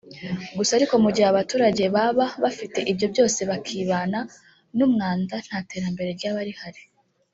Gusa 0.57 0.71
ariko 0.77 0.95
mu 1.03 1.09
gihe 1.15 1.27
abaturage 1.29 1.83
baba 1.95 2.25
bafite 2.43 2.79
ibyo 2.91 3.05
byose 3.13 3.39
bakibana 3.49 4.19
n’umwanda 4.77 5.35
nta 5.45 5.57
terambere 5.69 6.09
ryaba 6.17 6.41
rihari 6.49 6.81